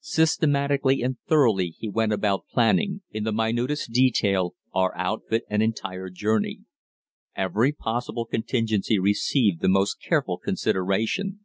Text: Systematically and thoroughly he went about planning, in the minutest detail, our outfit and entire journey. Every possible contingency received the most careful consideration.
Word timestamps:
Systematically 0.00 1.02
and 1.02 1.18
thoroughly 1.28 1.74
he 1.76 1.86
went 1.86 2.10
about 2.10 2.46
planning, 2.50 3.02
in 3.10 3.24
the 3.24 3.30
minutest 3.32 3.92
detail, 3.92 4.54
our 4.74 4.96
outfit 4.96 5.44
and 5.50 5.62
entire 5.62 6.08
journey. 6.08 6.60
Every 7.34 7.72
possible 7.72 8.24
contingency 8.24 8.98
received 8.98 9.60
the 9.60 9.68
most 9.68 10.00
careful 10.00 10.38
consideration. 10.38 11.40